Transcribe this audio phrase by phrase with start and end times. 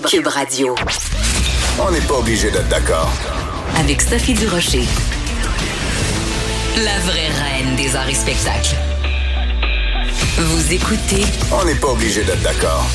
[0.00, 0.74] Cube, Radio.
[1.78, 3.12] On n'est pas obligé d'être d'accord.
[3.76, 4.84] Avec Sophie Durocher.
[6.76, 8.74] La vraie reine des arts et spectacles.
[10.38, 11.26] Vous écoutez.
[11.52, 12.86] On n'est pas obligé d'être d'accord.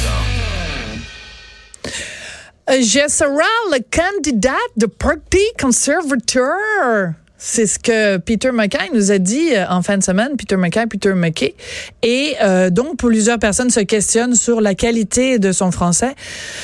[2.67, 7.11] Jessera, le candidat de Parti conservateur.
[7.37, 10.87] C'est ce que Peter McKay nous a dit euh, en fin de semaine, Peter McKay,
[10.87, 11.55] Peter McKay.
[12.01, 16.15] Et euh, donc, plusieurs personnes se questionnent sur la qualité de son français.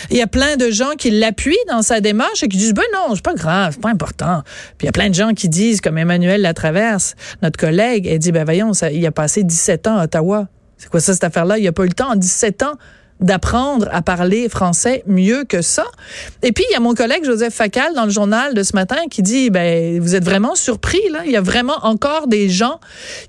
[0.10, 2.84] Il y a plein de gens qui l'appuient dans sa démarche et qui disent, ben
[2.94, 4.42] non, c'est pas grave, c'est pas important.
[4.78, 8.20] Puis il y a plein de gens qui disent, comme Emmanuel Latraverse, notre collègue, elle
[8.20, 10.48] dit, ben voyons, il a passé 17 ans à Ottawa.
[10.78, 11.60] C'est quoi ça, cette affaire-là?
[11.60, 12.74] Il a pas eu le temps en 17 ans
[13.20, 15.86] d'apprendre à parler français mieux que ça.
[16.42, 18.98] Et puis, il y a mon collègue Joseph Facal dans le journal de ce matin
[19.10, 21.22] qui dit, ben, vous êtes vraiment surpris, là.
[21.26, 22.80] Il y a vraiment encore des gens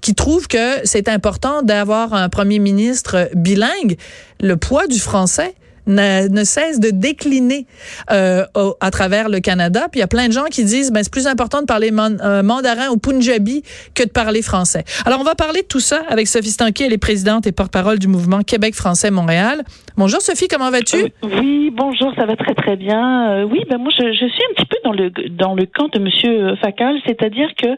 [0.01, 3.97] qui trouvent que c'est important d'avoir un premier ministre bilingue.
[4.41, 5.55] Le poids du français,
[5.87, 7.67] ne, cesse de décliner
[8.11, 8.45] euh,
[8.81, 9.87] à travers le Canada.
[9.91, 11.91] Puis il y a plein de gens qui disent ben c'est plus important de parler
[11.93, 13.63] euh, mandarin ou punjabi
[13.95, 14.85] que de parler français.
[15.07, 17.99] Alors on va parler de tout ça avec Sophie Stanky, elle est présidente et porte-parole
[17.99, 19.63] du mouvement Québec français Montréal.
[19.97, 20.97] Bonjour Sophie, comment vas-tu?
[20.97, 23.45] Euh, Oui, bonjour, ça va très très bien.
[23.45, 25.99] oui, ben moi je, je, suis un petit peu dans le dans le camp de
[25.99, 27.69] monsieur Facal, c'est-à-dire que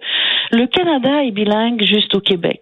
[0.53, 2.61] le Canada est bilingue juste au Québec.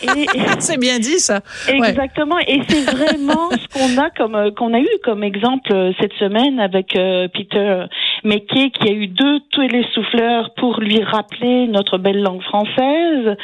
[0.58, 1.40] c'est bien dit ça.
[1.68, 6.12] Exactement, et c'est vraiment ce qu'on a comme on a eu comme exemple euh, cette
[6.14, 7.84] semaine avec euh, Peter
[8.24, 13.36] McKay qui a eu deux télésouffleurs pour lui rappeler notre belle langue française.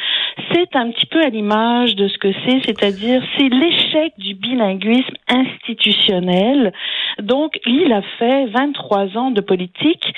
[0.51, 5.15] C'est un petit peu à l'image de ce que c'est, c'est-à-dire c'est l'échec du bilinguisme
[5.29, 6.73] institutionnel.
[7.21, 10.13] Donc, il a fait 23 ans de politique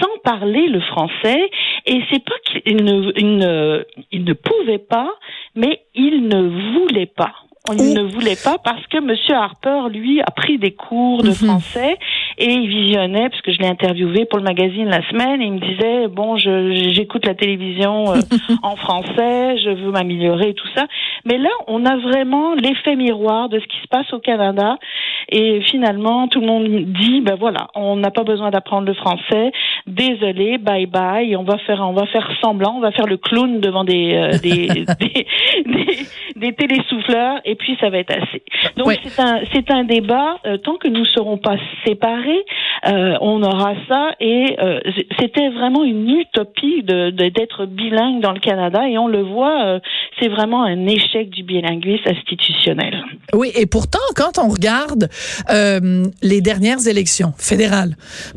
[0.00, 1.50] sans parler le français
[1.86, 5.10] et c'est pas qu'il ne, ne, il ne pouvait pas,
[5.56, 7.34] mais il ne voulait pas.
[7.72, 11.34] Il ne voulait pas parce que Monsieur Harper, lui, a pris des cours de mhm.
[11.34, 11.96] français
[12.36, 15.52] et il visionnait, parce que je l'ai interviewé pour le magazine la semaine, et il
[15.52, 18.20] me disait, bon, j'écoute la télévision euh,
[18.62, 20.86] en français, je veux m'améliorer et tout ça.
[21.24, 24.76] Mais là, on a vraiment l'effet miroir de ce qui se passe au Canada.
[25.30, 29.52] Et finalement, tout le monde dit, ben voilà, on n'a pas besoin d'apprendre le français.
[29.86, 31.34] Désolé, bye bye.
[31.36, 34.38] On va faire, on va faire semblant, on va faire le clown devant des, euh,
[34.38, 34.66] des,
[35.00, 35.26] des,
[35.66, 38.42] des, des, télésouffleurs, et puis ça va être assez.
[38.76, 40.36] Donc c'est un, c'est un débat.
[40.46, 41.56] Euh, tant que nous serons pas
[41.86, 42.44] séparés,
[42.86, 44.10] euh, on aura ça.
[44.20, 44.80] Et euh,
[45.18, 49.80] c'était vraiment une utopie de, d'être bilingue dans le Canada, et on le voit.
[50.20, 53.04] c'est vraiment un échec du bilinguisme institutionnel.
[53.32, 55.08] Oui, et pourtant, quand on regarde
[55.50, 57.96] euh, les dernières élections fédérales,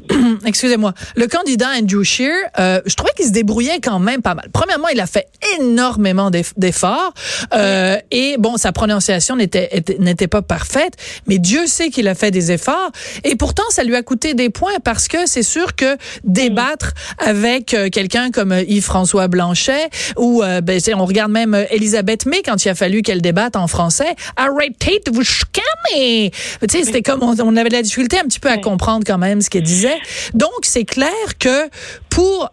[0.45, 4.49] excusez-moi, le candidat Andrew Scheer, euh, je trouvais qu'il se débrouillait quand même pas mal.
[4.53, 5.27] Premièrement, il a fait
[5.59, 7.13] énormément d'efforts
[7.53, 10.93] euh, et bon, sa prononciation n'était n'était pas parfaite,
[11.27, 12.91] mais Dieu sait qu'il a fait des efforts
[13.23, 17.73] et pourtant ça lui a coûté des points parce que c'est sûr que débattre avec
[17.73, 22.63] euh, quelqu'un comme euh, Yves-François Blanchet ou euh, ben, on regarde même Elisabeth May quand
[22.63, 26.31] il a fallu qu'elle débatte en français, arrêtez de vous chicaner.
[26.61, 29.17] Tu sais, c'était comme on, avait de la difficulté un petit peu à comprendre quand
[29.17, 29.97] même ce qu'elle disait.
[30.33, 31.69] Donc c'est clair que
[32.09, 32.51] pour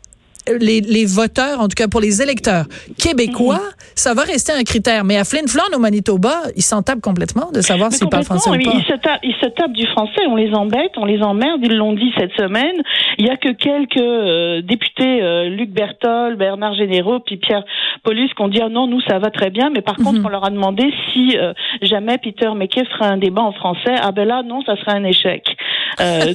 [0.60, 2.66] les, les, voteurs, en tout cas pour les électeurs
[2.98, 3.60] québécois,
[3.94, 5.04] ça va rester un critère.
[5.04, 8.50] Mais à Flin Flon, au Manitoba, ils s'en tapent complètement de savoir s'ils parlent français
[8.50, 8.58] ou pas.
[8.58, 11.74] Ils se, tapent, ils se tapent du français, on les embête, on les emmerde, ils
[11.74, 12.76] l'ont dit cette semaine.
[13.18, 17.64] Il y a que quelques euh, députés, euh, Luc Bertol, Bernard Généraux, puis Pierre
[18.02, 20.26] Paulus, qui ont dit ah non, nous ça va très bien, mais par contre mhm.
[20.26, 21.52] on leur a demandé si euh,
[21.82, 23.94] jamais Peter McKay ferait un débat en français.
[24.00, 25.44] Ah ben là non, ça serait un échec.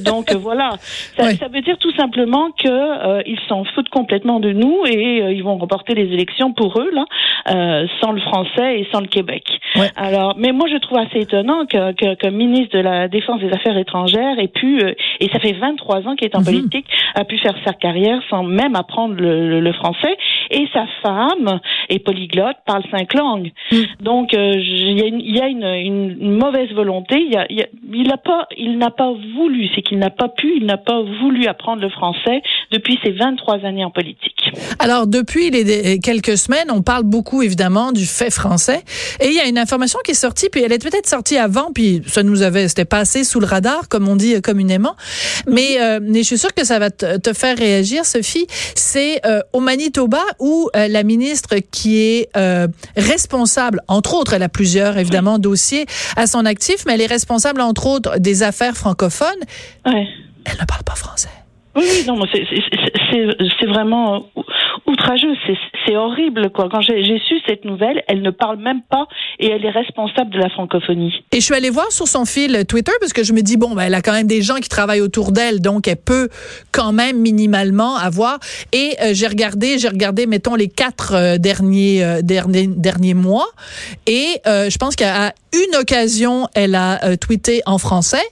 [0.03, 0.71] Donc voilà,
[1.17, 5.31] ça, ça, veut dire tout simplement que ils s'en foutent complètement de nous et euh,
[5.31, 7.05] ils vont remporter les élections pour eux là,
[7.49, 9.43] euh, sans le français et sans le Québec.
[9.95, 13.51] Alors, mais moi je trouve assez étonnant que, que, que ministre de la Défense des
[13.51, 16.45] Affaires étrangères ait pu, euh, et ça fait 23 ans qu'il est en mhm.
[16.45, 20.17] politique, a pu faire sa carrière sans même apprendre le, le, français.
[20.51, 23.51] Et sa femme est polyglotte, parle cinq langues.
[23.71, 23.85] Mhm.
[24.01, 27.19] Donc il y a, une, y a une, une, mauvaise volonté.
[27.19, 27.47] Il, y a,
[27.93, 31.01] il n'a pas, il n'a pas voulu, c'est qu'il n'a pas pu, il n'a pas
[31.01, 32.41] voulu apprendre le français
[32.71, 34.38] depuis ses 23 années en politique.
[34.79, 38.83] Alors, depuis les, quelques semaines, on parle beaucoup, évidemment, du fait français.
[39.19, 41.71] Et il y a une information qui est sortie, puis elle est peut-être sortie avant,
[41.73, 44.95] puis ça nous avait, c'était passé sous le radar, comme on dit communément.
[45.47, 48.47] Mais, euh, mais je suis sûre que ça va te, faire réagir, Sophie.
[48.75, 52.29] C'est euh, au Manitoba où euh, la ministre qui est
[52.95, 55.85] responsable, entre autres, elle a plusieurs, évidemment, dossiers
[56.15, 59.29] à son actif, mais elle est responsable, entre autres, des affaires francophones.
[59.85, 61.29] Elle ne parle pas français.
[61.75, 64.25] Oui, non, c'est vraiment
[64.89, 65.33] outrageux,
[65.85, 66.67] c'est horrible quoi.
[66.71, 69.07] Quand j'ai su cette nouvelle, elle ne parle même pas
[69.39, 71.13] et elle est responsable de la francophonie.
[71.31, 73.75] Et je suis allée voir sur son fil Twitter parce que je me dis bon,
[73.75, 76.29] ben, elle a quand même des gens qui travaillent autour d'elle, donc elle peut
[76.71, 78.39] quand même minimalement avoir.
[78.71, 83.47] Et euh, j'ai regardé, j'ai regardé, mettons les quatre euh, derniers, euh, derniers derniers mois,
[84.05, 88.23] et je pense qu'à une occasion, elle a tweeté en français,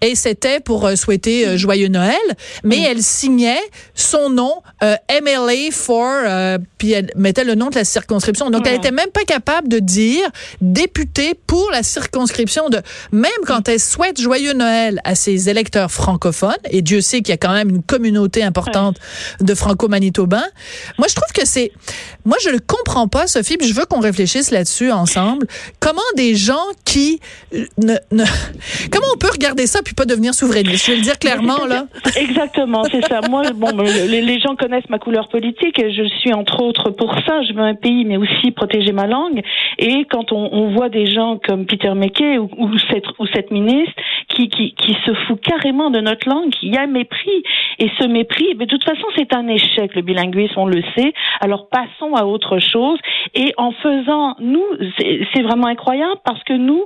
[0.00, 2.14] et c'était pour souhaiter joyeux Noël,
[2.62, 3.60] mais elle signait
[3.94, 6.03] son nom MLA for,
[6.78, 8.50] puis elle mettait le nom de la circonscription.
[8.50, 10.28] Donc elle était même pas capable de dire
[10.60, 12.80] député pour la circonscription de,
[13.12, 17.32] même quand elle souhaite joyeux Noël à ses électeurs francophones, et Dieu sait qu'il y
[17.32, 18.98] a quand même une communauté importante
[19.40, 20.46] de franco-manitobains.
[20.98, 21.72] Moi, je trouve que c'est,
[22.24, 25.46] moi, je ne comprends pas, Sophie, puis je veux qu'on réfléchisse là-dessus ensemble.
[25.80, 27.20] Comment des gens qui
[27.54, 28.24] euh, ne, ne,
[28.90, 30.86] comment on peut regarder ça puis pas devenir souverainiste?
[30.86, 31.86] Je vais le dire clairement, là.
[32.16, 33.20] Exactement, c'est ça.
[33.28, 37.42] Moi, bon, les, gens connaissent ma couleur politique et je suis entre autres pour ça.
[37.42, 39.42] Je veux un pays, mais aussi protéger ma langue.
[39.78, 43.50] Et quand on, on voit des gens comme Peter McKay ou, ou, cette, ou cette
[43.50, 43.94] ministre
[44.28, 47.42] qui, se fout carrément de notre langue, il y a mépris.
[47.78, 51.12] Et ce mépris, mais de toute façon, c'est un échec, le bilinguisme, on le sait.
[51.40, 52.98] Alors passons à autre chose.
[53.34, 54.64] Et en faisant, nous,
[55.32, 56.84] c'est vraiment incroyable parce que nous,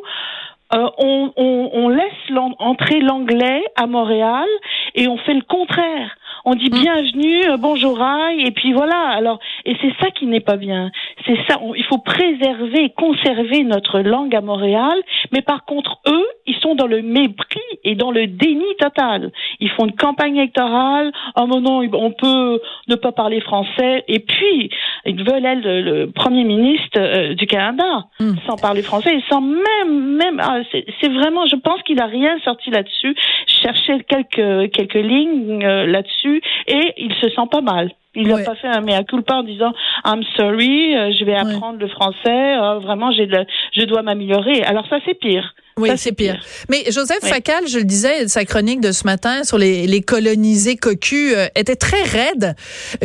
[0.74, 2.12] euh, on, laisse
[2.58, 4.46] entrer l'anglais à Montréal
[4.94, 6.17] et on fait le contraire.
[6.44, 6.80] On dit mm.
[6.80, 9.08] bienvenue, euh, bonjour aïe, et puis voilà.
[9.10, 10.90] Alors, et c'est ça qui n'est pas bien.
[11.26, 11.60] C'est ça.
[11.76, 15.02] il faut préserver conserver notre langue à Montréal.
[15.32, 19.32] Mais par contre, eux, ils sont dans le mépris et dans le déni total.
[19.60, 21.12] Ils font une campagne électorale.
[21.36, 24.04] Oh non, on peut ne pas parler français.
[24.08, 24.70] Et puis,
[25.08, 28.34] ils veulent elle le, premier ministre euh, du Canada mm.
[28.46, 30.40] sans parler français et sans même même.
[30.40, 31.46] Ah, c'est vraiment.
[31.46, 33.14] Je pense qu'il a rien sorti là-dessus.
[33.46, 37.90] Chercher quelques quelques lignes euh, là-dessus et il se sent pas mal.
[38.14, 39.72] Il n'a pas fait un mea culpa en disant
[40.04, 43.28] I'm sorry, euh, je vais apprendre le français, vraiment j'ai
[43.72, 44.62] je dois m'améliorer.
[44.62, 45.54] Alors ça c'est pire.
[45.78, 46.40] Oui, c'est pire.
[46.68, 50.76] Mais Joseph Facal, je le disais, sa chronique de ce matin sur les, les colonisés
[50.76, 52.54] cocus euh, était très raide,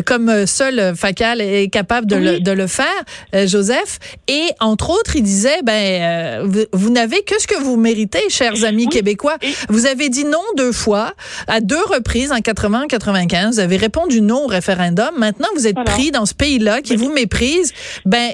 [0.05, 2.87] comme euh, seul Facal est capable de, le, de le faire,
[3.35, 3.99] euh, Joseph.
[4.27, 8.87] Et entre autres, il disait, ben, vous, n'avez que ce que vous méritez, chers amis
[8.87, 9.37] québécois.
[9.69, 11.13] Vous avez dit non deux fois,
[11.47, 13.55] à deux reprises, en 80 95.
[13.55, 15.11] Vous avez répondu non au référendum.
[15.17, 17.73] Maintenant, vous êtes pris dans ce pays-là qui vous méprise.
[18.05, 18.33] Ben,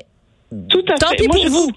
[0.70, 1.72] tout à tant pis pour vous.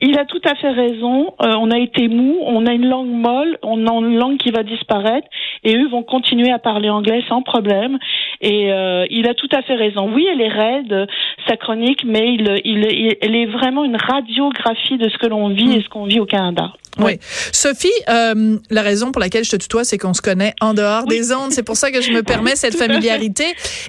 [0.00, 1.34] Il a tout à fait raison.
[1.42, 4.50] Euh, on a été mou, on a une langue molle, on a une langue qui
[4.50, 5.26] va disparaître,
[5.64, 7.98] et eux vont continuer à parler anglais sans problème.
[8.40, 10.10] Et euh, il a tout à fait raison.
[10.12, 11.08] Oui, elle est raide,
[11.48, 15.74] sa chronique, mais il, il, elle est vraiment une radiographie de ce que l'on vit
[15.74, 16.72] et ce qu'on vit au Canada.
[16.98, 17.18] Oui.
[17.52, 21.06] Sophie, euh, la raison pour laquelle je te tutoie, c'est qu'on se connaît en dehors
[21.06, 21.52] des ondes.
[21.52, 23.44] C'est pour ça que je me permets cette familiarité.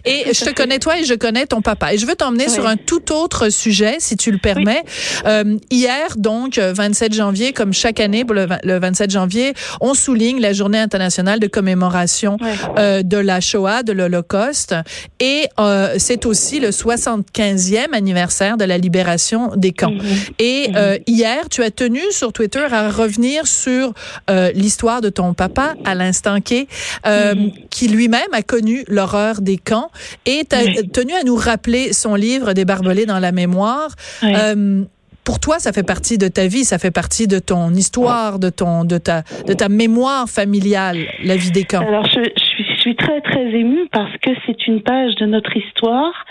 [0.06, 1.94] Et je te connais toi et je connais ton papa.
[1.94, 4.84] Et je veux t'emmener sur un tout autre sujet, si tu le permets.
[5.26, 10.54] Euh, hier, donc, 27 janvier, comme chaque année, pour le, 27 janvier, on souligne la
[10.54, 12.38] journée internationale de commémoration
[12.78, 14.76] euh, de la Shoah, de l'Holocauste.
[15.20, 19.92] Et euh, c'est aussi le 75e anniversaire de la libération des camps.
[19.92, 20.02] Mhm.
[20.40, 21.04] Et euh, mhm.
[21.08, 23.94] hier, tu as tenu sur Twitter à revenir sur
[24.30, 26.68] euh, l'histoire de ton papa, Alain Stanquet,
[27.06, 27.52] euh, mhm.
[27.70, 29.90] qui lui-même a connu l'horreur des camps
[30.26, 33.92] et a tenu à nous rappeler son livre Des barbelés dans la mémoire.
[34.24, 34.84] Euh,
[35.24, 38.50] pour toi, ça fait partie de ta vie, ça fait partie de ton histoire, de
[38.50, 41.86] ton, de ta, de ta mémoire familiale, la vie des camps.
[41.86, 42.49] Alors, je, je
[42.80, 46.26] suis très très émue parce que c'est une page de notre histoire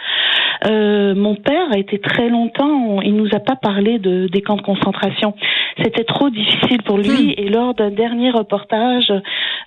[0.66, 4.56] euh, mon père a été très longtemps, il nous a pas parlé de, des camps
[4.56, 5.34] de concentration.
[5.82, 7.28] C'était trop difficile pour lui.
[7.28, 7.34] Hmm.
[7.36, 9.12] Et lors d'un dernier reportage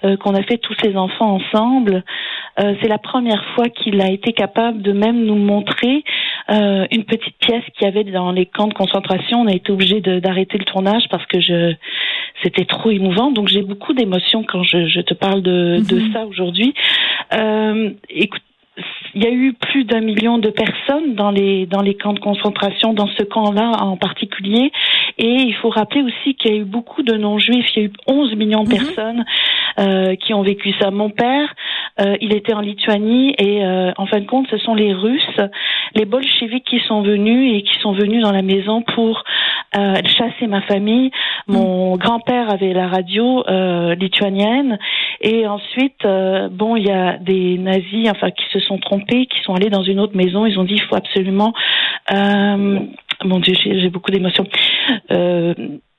[0.04, 2.04] euh, qu'on a fait tous les enfants ensemble,
[2.60, 6.04] euh, c'est la première fois qu'il a été capable de même nous montrer
[6.50, 9.42] euh, une petite pièce qu'il y avait dans les camps de concentration.
[9.42, 11.74] On a été obligé d'arrêter le tournage parce que je
[12.44, 13.32] c'était trop émouvant.
[13.32, 16.14] Donc j'ai beaucoup d'émotions quand je, je, te parle de, hmm.
[16.14, 16.74] ça aujourd'hui.
[17.34, 18.42] Euh, écoute,
[19.16, 22.20] il y a eu plus d'un million de personnes dans les dans les camps de
[22.20, 24.72] concentration, dans ce camp-là en particulier.
[25.18, 27.68] Et il faut rappeler aussi qu'il y a eu beaucoup de non-juifs.
[27.76, 28.78] Il y a eu 11 millions de mhm.
[28.78, 29.26] personnes
[29.80, 30.92] euh, qui ont vécu ça.
[30.92, 31.54] Mon père,
[32.00, 35.40] euh, il était en Lituanie et euh, en fin de compte, ce sont les Russes,
[35.96, 39.24] les bolcheviks qui sont venus et qui sont venus dans la maison pour
[39.78, 41.12] euh, chasser ma famille.
[41.48, 41.98] Mon mhm.
[41.98, 43.44] grand-père avait la radio
[43.96, 44.78] lituanienne
[45.22, 46.06] et ensuite,
[46.52, 49.84] bon, il y a des nazis, enfin, qui se sont trompés, qui sont allés dans
[49.84, 50.46] une autre maison.
[50.46, 51.54] Ils ont dit, il faut absolument
[53.26, 54.48] mon Dieu, j'ai beaucoup d'émotions.
[55.12, 55.54] Euh,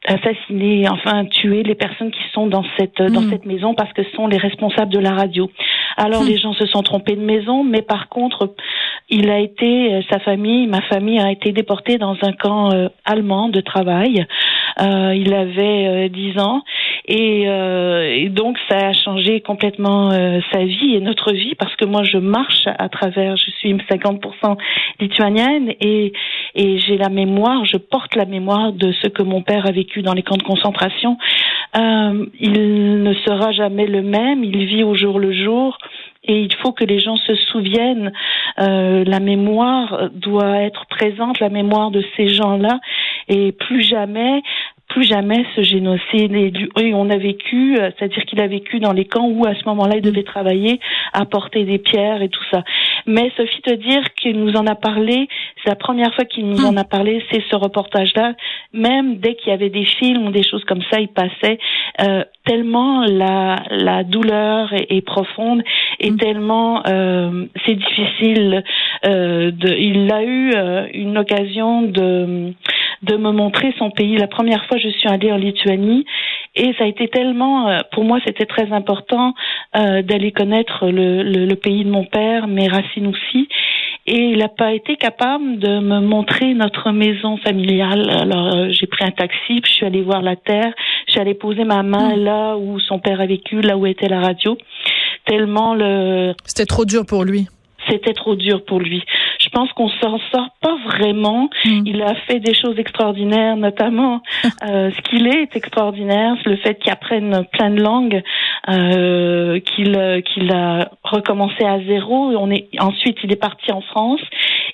[0.05, 3.31] assassiner, enfin tuer les personnes qui sont dans cette dans mm.
[3.31, 5.49] cette maison parce que ce sont les responsables de la radio.
[5.97, 8.53] Alors les gens se sont trompés de maison, mais par contre,
[9.11, 12.71] il a été, sa famille, ma famille a été déportée dans un camp
[13.05, 14.27] allemand de travail.
[14.81, 16.63] il avait 10 ans
[17.07, 22.03] et, et, donc ça a changé complètement sa vie et notre vie parce que moi
[22.05, 24.57] je marche à travers, je suis 50%
[25.01, 26.13] lituanienne et,
[26.55, 30.03] et j'ai la mémoire, je porte la mémoire de ce que mon père a vécu
[30.03, 31.17] dans les camps de concentration.
[31.77, 35.79] Euh, il ne sera jamais le même, il vit au jour le jour.
[36.25, 38.13] Et il faut que les gens se souviennent,
[38.61, 42.79] euh, la mémoire doit être présente, la mémoire de ces gens-là,
[43.29, 44.41] et plus jamais
[44.93, 46.35] plus jamais ce génocide.
[46.35, 49.65] Et, on a vécu, euh, c'est-à-dire qu'il a vécu dans les camps où à ce
[49.67, 50.81] moment-là il devait travailler,
[51.15, 52.63] apporter des pierres et tout ça.
[53.07, 55.29] Mais Sophie te dire qu'il nous en a parlé,
[55.63, 58.35] c'est la première fois qu'il nous en a parlé, c'est ce reportage-là.
[58.75, 61.59] Même dès qu'il y avait des films ou des choses comme ça, il passait
[62.01, 65.63] euh, tellement la, la douleur est, profonde
[66.01, 66.17] et mm.
[66.17, 68.63] tellement euh, c'est difficile.
[69.05, 72.53] Euh, de, il a eu euh, une occasion de
[73.03, 74.17] de me montrer son pays.
[74.17, 76.05] La première fois, je suis allée en Lituanie
[76.55, 79.35] et ça a été tellement, euh, pour moi, c'était très important
[79.77, 83.49] euh, d'aller connaître le, le, le, pays de mon père, mes racines aussi.
[84.07, 88.11] Et il n'a pas été capable de me montrer notre maison familiale.
[88.11, 90.73] Alors euh, j'ai pris un taxi, puis je suis allée voir la terre,
[91.07, 92.25] je suis allée poser ma main hmm.
[92.25, 94.59] là où son père a vécu, là où était la radio.
[95.25, 96.35] Tellement le.
[96.45, 97.47] C'était trop dur pour lui
[97.89, 99.03] c'était trop dur pour lui.
[99.53, 101.51] Je pense qu'on s'en sort pas vraiment.
[101.67, 101.83] Mm.
[101.85, 104.23] Il a fait des choses extraordinaires, notamment
[104.67, 108.23] euh, ce qu'il est, est extraordinaire, le fait qu'il apprenne plein de langues,
[108.71, 112.33] euh, qu'il qu'il a recommencé à zéro.
[112.39, 114.23] On est ensuite il est parti en France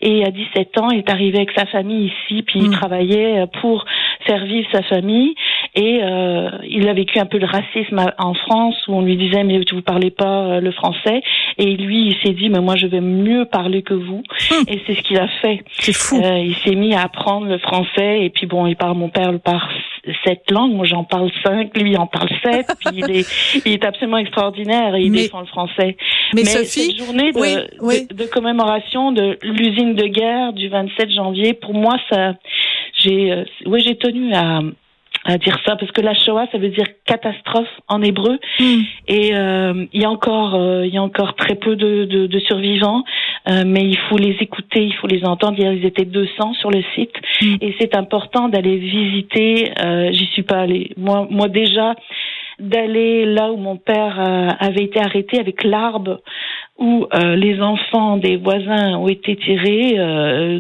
[0.00, 2.73] et à 17 ans il est arrivé avec sa famille ici, puis il mm.
[2.73, 3.85] travaillait pour
[4.26, 5.35] faire vivre sa famille
[5.75, 9.45] et euh, il a vécu un peu le racisme en France où on lui disait
[9.45, 11.23] mais vous parlez pas euh, le français
[11.59, 14.65] et lui il s'est dit mais moi je vais mieux parler que vous hum.
[14.67, 15.65] et c'est ce qu'il a fait.
[15.73, 16.17] C'est fou.
[16.17, 19.33] Euh, il s'est mis à apprendre le français et puis bon il parle mon père
[19.41, 19.69] par
[20.25, 23.85] sept langues, moi j'en parle cinq, lui en parle sept, puis il est, il est
[23.85, 25.97] absolument extraordinaire et il défend le français.
[26.35, 31.75] Mais, Sophie, cette journée de, de commémoration de l'usine de guerre du 27 janvier, pour
[31.75, 32.35] moi ça,
[33.03, 34.61] j'ai, euh, oui j'ai tenu à
[35.28, 38.80] à dire ça parce que la Shoah ça veut dire catastrophe en hébreu hmm.
[39.08, 42.26] et euh, il y a encore euh, il y a encore très peu de, de,
[42.26, 43.04] de survivants
[43.49, 46.82] euh, mais il faut les écouter il faut les entendre ils étaient 200 sur le
[46.94, 47.56] site hmm.
[47.61, 51.94] et c'est important d'aller visiter euh, j'y suis pas allée moi moi déjà
[52.58, 54.18] d'aller là où mon père
[54.58, 56.23] avait été arrêté avec l'arbre
[56.76, 57.06] où
[57.37, 59.97] les enfants des voisins ont été tirés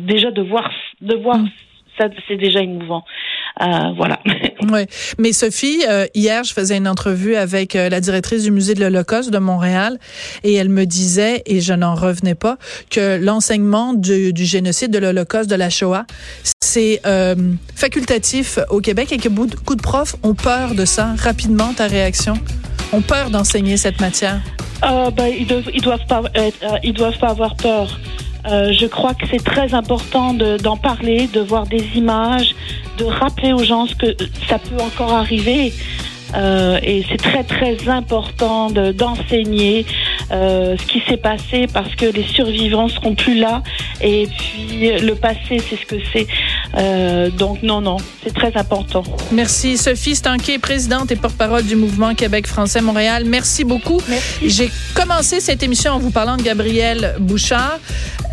[0.02, 0.70] déjà de voir
[1.00, 1.48] de voir hmm.
[1.98, 3.37] ça c'est déjà émouvant euh,
[3.96, 4.18] voilà.
[4.72, 4.86] oui.
[5.18, 8.80] Mais Sophie, euh, hier, je faisais une entrevue avec euh, la directrice du musée de
[8.80, 9.98] l'Holocauste de Montréal
[10.44, 12.58] et elle me disait, et je n'en revenais pas,
[12.90, 16.04] que l'enseignement du, du, génocide de l'Holocauste de la Shoah,
[16.60, 17.00] c'est
[17.74, 21.14] facultatif au Québec et que beaucoup de profs ont peur de ça.
[21.18, 22.34] Rapidement, ta réaction?
[22.92, 24.40] Ont peur d'enseigner cette matière?
[24.82, 26.22] ben, ils, doivent, ils doivent pas,
[26.82, 27.98] ils doivent pas avoir peur.
[28.46, 32.54] Euh, je crois que c'est très important d'en parler, de voir des images,
[32.98, 34.16] de rappeler aux gens ce que
[34.48, 35.72] ça peut encore arriver.
[36.34, 39.86] Euh, et c'est très très important d'enseigner
[40.30, 43.62] euh, ce qui s'est passé parce que les survivants seront plus là
[44.02, 46.26] et puis le passé c'est ce que c'est.
[46.78, 49.02] Euh, donc non non, c'est très important.
[49.32, 53.24] Merci Sophie Stanquet, présidente et porte-parole du mouvement Québec français Montréal.
[53.26, 54.00] Merci beaucoup.
[54.44, 57.78] J'ai commencé cette émission en vous parlant de Gabriel Bouchard.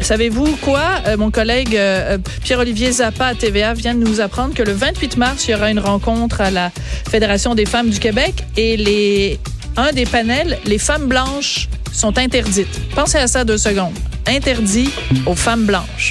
[0.02, 0.84] Savez-vous quoi?
[1.08, 5.18] Euh, Mon collègue euh, Pierre-Olivier Zappa à TVA vient de nous apprendre que le 28
[5.18, 6.72] mars, il y aura une rencontre à la
[7.10, 9.40] Fédération des femmes du Québec et les
[9.78, 12.80] un des panels, les femmes blanches sont interdites.
[12.96, 13.94] Pensez à ça deux secondes.
[14.28, 14.90] Interdit
[15.26, 15.96] aux femmes blanches.